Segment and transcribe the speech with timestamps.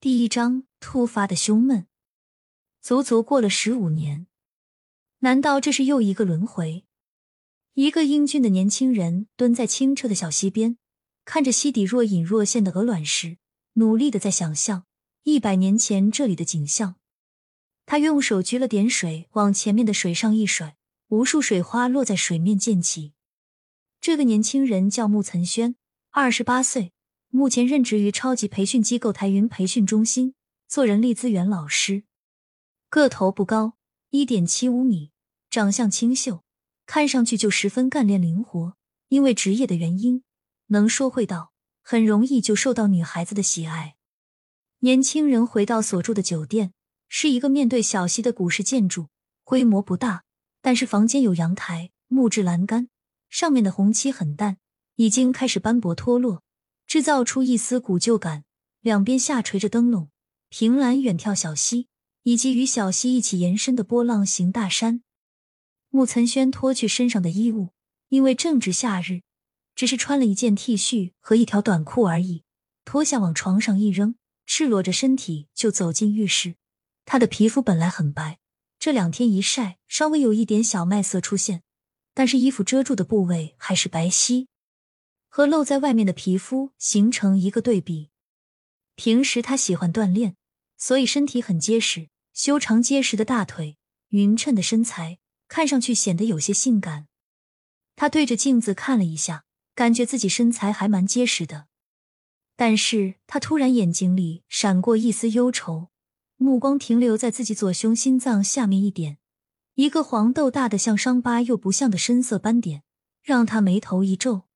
[0.00, 1.88] 第一章突发的胸闷，
[2.80, 4.28] 足足过了十五年，
[5.18, 6.84] 难道这是又一个轮回？
[7.74, 10.78] 一个英俊的年轻人蹲在清澈的小溪边，
[11.24, 13.38] 看着溪底若隐若现的鹅卵石，
[13.72, 14.86] 努力的在想象
[15.24, 16.94] 一百年前这里的景象。
[17.84, 20.76] 他用手掬了点水，往前面的水上一甩，
[21.08, 23.14] 无数水花落在水面溅起。
[24.00, 25.74] 这个年轻人叫穆岑轩，
[26.10, 26.92] 二十八岁，
[27.30, 30.34] 目前任职于超级培训机构台云培训中心，
[30.66, 32.04] 做人力资源老师。
[32.88, 33.74] 个头不高，
[34.08, 35.10] 一点七五米，
[35.50, 36.42] 长相清秀。
[36.86, 38.74] 看上去就十分干练灵活，
[39.08, 40.22] 因为职业的原因，
[40.68, 41.52] 能说会道，
[41.82, 43.96] 很容易就受到女孩子的喜爱。
[44.78, 46.72] 年轻人回到所住的酒店，
[47.08, 49.08] 是一个面对小溪的古式建筑，
[49.44, 50.24] 规模不大，
[50.62, 52.88] 但是房间有阳台、木质栏杆，
[53.28, 54.56] 上面的红漆很淡，
[54.96, 56.42] 已经开始斑驳脱落，
[56.88, 58.44] 制造出一丝古旧感。
[58.80, 60.08] 两边下垂着灯笼，
[60.48, 61.88] 凭栏远眺小溪，
[62.22, 65.02] 以及与小溪一起延伸的波浪形大山。
[65.90, 67.74] 穆岑轩脱去身上的衣物，
[68.08, 69.20] 因为正值夏日，
[69.74, 72.44] 只是穿了一件 T 恤和一条短裤而已。
[72.86, 74.14] 脱下往床上一扔，
[74.46, 76.54] 赤裸着身体就走进浴室。
[77.04, 78.38] 他的皮肤本来很白，
[78.78, 81.62] 这两天一晒，稍微有一点小麦色出现，
[82.14, 84.46] 但是衣服遮住的部位还是白皙，
[85.28, 88.10] 和露在外面的皮肤形成一个对比。
[88.96, 90.36] 平时他喜欢锻炼，
[90.76, 93.76] 所以身体很结实，修长结实的大腿，
[94.08, 95.18] 匀称的身材。
[95.50, 97.08] 看上去显得有些性感。
[97.96, 101.68] 他对着镜子看了一下，感觉自己身材还蛮结实的。
[102.54, 105.88] 但是他突然眼睛里闪过一丝忧愁，
[106.36, 109.16] 目光停留在自己左胸心脏下面一点，
[109.76, 112.82] 一个黄豆大的像伤疤又不像的深色斑点，
[113.22, 114.47] 让他眉头一皱。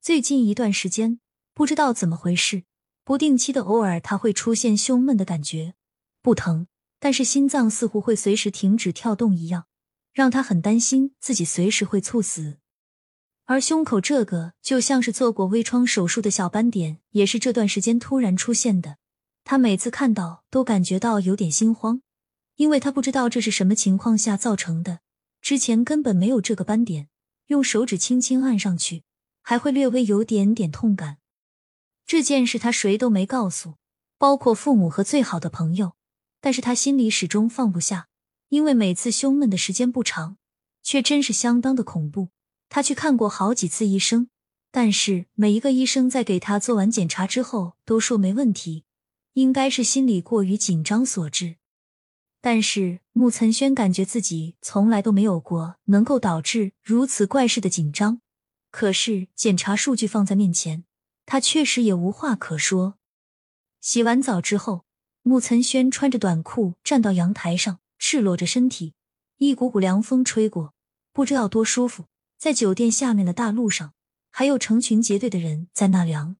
[0.00, 1.20] 最近一段时间，
[1.54, 2.64] 不知道怎么回事，
[3.04, 5.74] 不定期的偶尔他会出现胸闷的感觉，
[6.22, 6.66] 不疼，
[6.98, 9.64] 但是心脏似乎会随时停止跳动一样。
[10.14, 12.58] 让他很担心自己随时会猝死，
[13.44, 18.96] 而胸口这个就像是做过微创手术的小斑点，也是这段时间突然出现的。
[19.44, 22.02] 他每次看到都感觉到有点心慌，
[22.56, 25.00] 因为他不知道这是什么情况下造成的。
[25.40, 27.08] 之前根本没有这个斑点，
[27.46, 29.04] 用手指轻轻按上去，
[29.48, 31.16] 还会略微有点点痛感。
[32.04, 33.76] 这件事他谁都没告诉，
[34.18, 35.94] 包括父母和最好的朋友，
[36.38, 38.08] 但是他心里始终放不下。
[38.50, 40.36] 因为每次胸闷的时间不长，
[40.82, 42.28] 却真是相当的恐怖。
[42.68, 44.28] 他去看过好几次医生，
[44.70, 48.84] 但是每一个医生在给他做完检查之后都说没问题，
[49.32, 51.56] 应该是心理过于紧张所致。
[52.42, 58.20] 但是穆岑轩感觉自己从来都没有过能够导致如此怪事的紧张。
[58.78, 60.84] 可是检查数据放在面前，
[61.26, 62.96] 他确实也无话可说。
[63.80, 64.84] 洗完澡之后，
[65.22, 67.80] 穆岑轩穿着短裤站到阳台上。
[67.98, 68.94] 赤裸着身体，
[69.38, 70.74] 一股股凉风吹过，
[71.12, 72.04] 不知道多舒服。
[72.38, 73.94] 在酒店下面的大路上，
[74.30, 76.36] 还有成群结队的人在纳凉。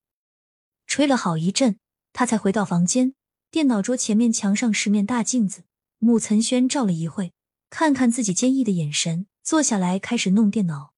[0.87, 1.77] 吹了好一阵，
[2.13, 3.15] 他才回到房间。
[3.51, 5.65] 电脑桌前面墙上十面大镜子，
[5.97, 7.33] 穆岑轩照了一会，
[7.69, 10.93] 看看自己坚毅的眼神，坐下来开始弄电脑。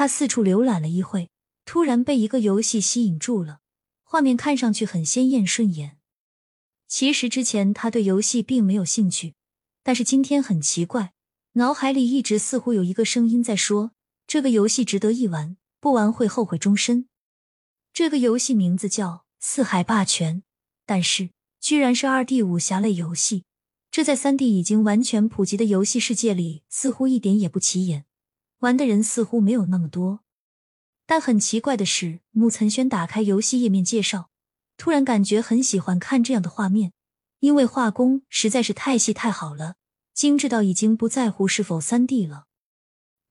[0.00, 1.28] 他四处浏览了一会，
[1.66, 3.60] 突然被一个游戏吸引住了，
[4.02, 5.98] 画面看上去很鲜艳顺眼。
[6.88, 9.34] 其实之前他对游戏并没有兴趣。
[9.82, 11.12] 但是今天很奇怪，
[11.52, 13.92] 脑海里一直似乎有一个声音在说
[14.26, 17.06] ：“这个游戏值得一玩，不玩会后悔终身。”
[17.92, 19.08] 这个游戏名字叫
[19.38, 20.36] 《四海霸权》，
[20.86, 21.28] 但是
[21.60, 23.44] 居然是二 D 武侠类游戏，
[23.90, 28.06] 这在三 D 已经完全普及的游戏世界里似乎一点也不起眼，
[28.60, 30.20] 玩的人似乎没有那么多。
[31.04, 34.30] 但很奇怪的是，穆岑轩打开游戏页面介绍，
[34.76, 36.92] 突然感觉很喜欢看这样的画面。
[37.40, 39.76] 因为画工实在是太细太好了，
[40.12, 42.44] 精致到已经不在乎是否三 D 了。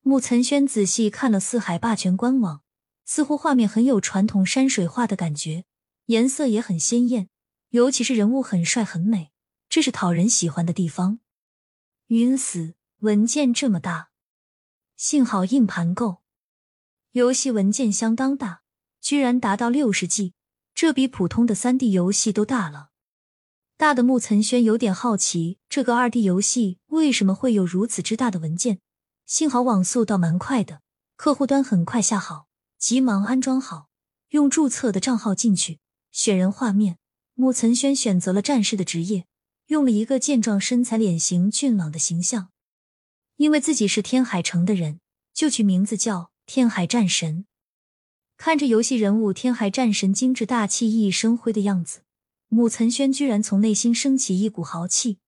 [0.01, 2.63] 穆岑轩仔细看了四海霸权官网，
[3.05, 5.65] 似乎画面很有传统山水画的感觉，
[6.07, 7.29] 颜色也很鲜艳，
[7.69, 9.31] 尤其是人物很帅很美，
[9.69, 11.19] 这是讨人喜欢的地方。
[12.07, 12.73] 晕死！
[13.01, 14.08] 文件这么大，
[14.99, 16.17] 幸好硬盘够。
[17.13, 18.63] 游戏文件相当大，
[18.99, 20.33] 居然达到六十 G，
[20.75, 22.89] 这比普通的三 D 游戏都大了。
[23.77, 28.81] 大的木岑轩有点好奇，这个二 D 游戏为什么会有如此之大的文件？
[29.25, 30.81] 幸好网速倒蛮快的，
[31.15, 32.47] 客户端很快下好，
[32.77, 33.87] 急忙安装好，
[34.31, 35.79] 用注册的账号进去，
[36.11, 36.97] 选人画面。
[37.35, 39.25] 木岑轩选择了战士的职业，
[39.67, 42.49] 用了一个健壮身材、脸型俊朗的形象。
[43.39, 44.99] 因为自己是天海城的人，
[45.33, 47.45] 就取名字叫天海战神。
[48.35, 52.01] 看着游戏人物天海战神精致大气、熠熠生辉的样子。
[52.49, 55.19] 穆岑轩居然从内心升起一股豪气。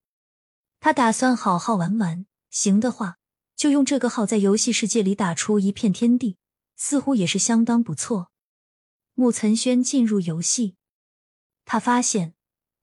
[0.78, 3.16] 他打算好好玩玩，行的话
[3.56, 6.36] 就用这个号在游戏世界里打出一片天地，
[6.76, 8.30] 似乎也是相当不错。
[9.14, 10.74] 穆岑轩进入游戏，
[11.64, 12.34] 他发现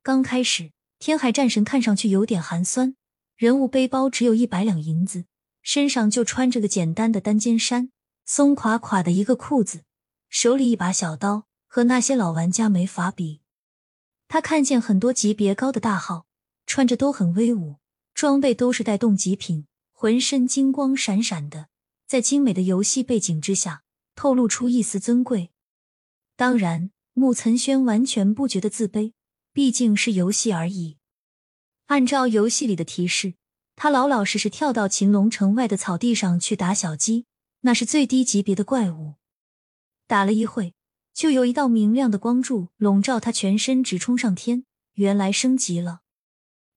[0.01, 2.95] 刚开始天海战神看上去有点寒酸，
[3.39, 5.23] 人物背包只有一百两银子，
[5.61, 7.89] 身上就穿着个简单的单肩衫，
[8.25, 9.85] 松垮垮的一个裤子，
[10.27, 13.39] 手里一把小刀，和那些老玩家没法比。
[14.27, 16.25] 他看见很多级别高的大号，
[16.65, 17.77] 穿着都很威武。
[18.13, 21.69] 装备都是带动极品，浑身金光闪闪的，
[22.05, 23.83] 在精美的游戏背景之下，
[24.15, 25.51] 透露出一丝尊贵。
[26.35, 29.13] 当然，穆岑轩完全不觉得自卑，
[29.53, 30.97] 毕竟是游戏而已。
[31.89, 33.33] 按照游戏里的提示，
[33.75, 37.25] 他老老实实跳到秦龙城外的草地上去打小鸡，
[37.61, 39.15] 那是最低级别的怪物。
[40.05, 40.75] 打了一会，
[41.15, 44.65] 就有一道明亮的光柱笼罩他全身，直冲上天。
[44.93, 46.01] 原来升级了。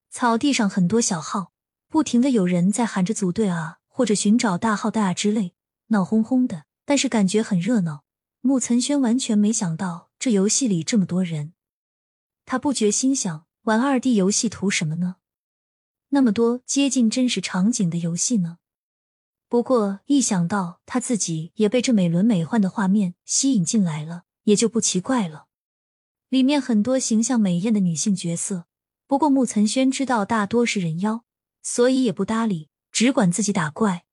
[0.08, 1.52] 草地上很多小号，
[1.88, 5.52] 不停的有人在喊着组队啊，或者寻找大号带啊之类，
[5.88, 8.04] 闹哄哄的，但是感觉很热闹。
[8.40, 11.52] 木岑轩完全没想到这游戏里这么多人，
[12.46, 15.16] 他不觉心想：玩二 D 游戏图什么呢？
[16.08, 18.58] 那么多接近真实场景的游戏呢？
[19.48, 25.46] 不过一想到他自己也被这美轮美奂的画面吸引进来了，也就不奇怪了。
[26.28, 28.66] 里面很多形象美艳的女性角色。
[29.06, 31.24] 不过穆岑轩知道大多是人妖，
[31.62, 34.06] 所以也不搭理，只管自己打怪。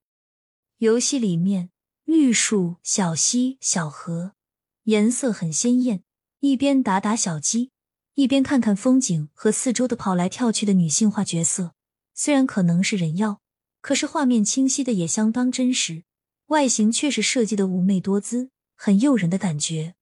[0.76, 1.70] 游戏里面
[2.04, 4.34] 绿树、小溪、小河，
[4.84, 6.04] 颜色很鲜艳。
[6.40, 7.69] 一边打打小鸡，
[8.20, 11.72] 一边看看风景和四周的跑来跳去的女性化角色。
[12.12, 13.40] 虽然可能是人妖，
[13.80, 16.04] 可是画面清晰的也相当真实，
[16.48, 19.94] 外形却是设计的妩媚多姿，很诱人的感觉。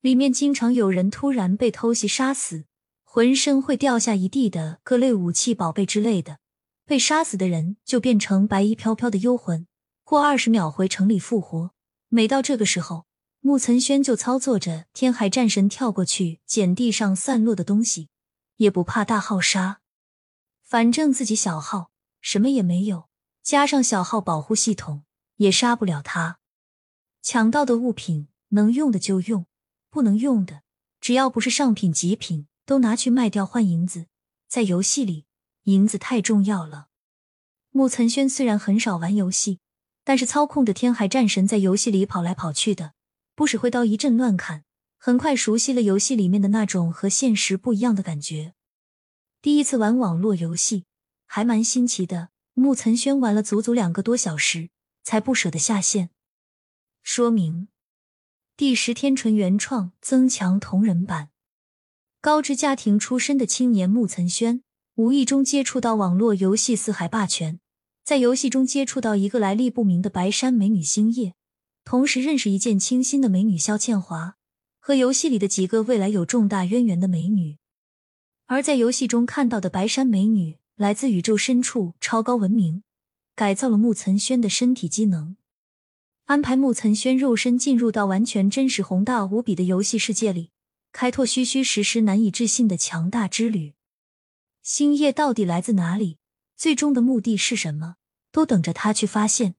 [0.00, 2.64] 里面经常有人突然被偷袭杀死。
[3.02, 6.38] 浑身会掉下一地的各类武器、宝贝之类的，
[6.86, 9.66] 被杀死的人就变成白衣飘飘的幽魂，
[10.02, 11.72] 过二十秒回城里复活。
[12.08, 13.04] 每到这个时候，
[13.46, 18.08] 穆岑轩就操作着天海战神跳过去捡地上散落的东西，
[18.56, 19.82] 也不怕大号杀，
[20.62, 21.90] 反正自己小号
[22.22, 23.10] 什么也没有，
[23.42, 25.04] 加上小号保护系统
[25.36, 26.38] 也杀不了他。
[27.20, 29.44] 抢到的物品能用的就用，
[29.90, 30.62] 不能用的
[30.98, 32.46] 只要不是上品极品。
[32.66, 34.06] 都拿去卖掉换银子，
[34.48, 35.26] 在游戏里，
[35.64, 36.88] 银子太重要了。
[37.72, 39.60] 穆岑轩虽然很少玩游戏，
[40.02, 42.93] 但是操控着天海战神在游戏里跑来跑去的，
[43.34, 44.64] 不使挥刀一阵乱砍，
[44.98, 48.54] 很快熟悉了游戏里面的那种和现实不一样的感觉。
[49.42, 50.84] 第一次玩网络游戏，
[51.26, 52.30] 还蛮新奇的。
[52.56, 54.70] 木岑轩玩了足足两个多小时，
[55.02, 56.10] 才不舍得下线。
[57.02, 57.66] 说明：
[58.56, 61.30] 第十天纯原创增强同人版。
[62.20, 64.62] 高知家庭出身的青年木岑轩，
[64.94, 67.54] 无意中接触到网络游戏《四海霸权》，
[68.04, 71.34] 在游戏中接触到一个来历不明的白山美女星夜，
[71.84, 74.36] 同时认识一见倾心的美女肖倩华，
[74.80, 77.58] 和游戏里的几个未来有重大渊源的美女。
[78.46, 82.82] 而在游戏中看到的白山美女来自宇宙深处超高文明，
[83.34, 85.36] 改造了木岑轩的身体机能，
[86.24, 90.50] 安排木岑轩肉身进入到完全真实、宏大无比的游戏世界里。
[90.92, 93.74] 开拓虚虚实实、难以置信的强大之旅。
[94.62, 96.18] 星夜到底来自哪里？
[96.56, 97.96] 最终的目的是什么？
[98.30, 99.56] 都等着他去发现。